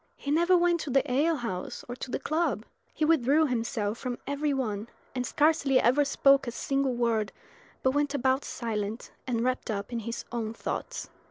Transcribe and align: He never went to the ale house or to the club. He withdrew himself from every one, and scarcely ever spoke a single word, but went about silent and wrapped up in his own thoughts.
He 0.15 0.31
never 0.31 0.57
went 0.57 0.79
to 0.79 0.89
the 0.89 1.03
ale 1.11 1.35
house 1.35 1.85
or 1.87 1.95
to 1.97 2.09
the 2.09 2.17
club. 2.17 2.65
He 2.91 3.05
withdrew 3.05 3.45
himself 3.45 3.99
from 3.99 4.17
every 4.25 4.51
one, 4.51 4.87
and 5.13 5.27
scarcely 5.27 5.79
ever 5.79 6.03
spoke 6.05 6.47
a 6.47 6.51
single 6.51 6.95
word, 6.95 7.31
but 7.83 7.91
went 7.91 8.15
about 8.15 8.43
silent 8.43 9.11
and 9.27 9.41
wrapped 9.41 9.69
up 9.69 9.93
in 9.93 9.99
his 9.99 10.25
own 10.31 10.55
thoughts. 10.55 11.07